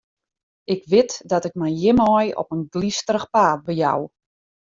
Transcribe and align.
Ik 0.63 0.85
wit 0.91 1.13
dat 1.31 1.45
ik 1.47 1.53
my 1.61 1.69
hjirmei 1.79 2.25
op 2.41 2.47
in 2.55 2.65
glysterich 2.73 3.27
paad 3.35 3.59
bejou. 3.67 3.99